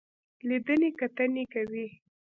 [0.47, 1.87] لیدنې کتنې کوي.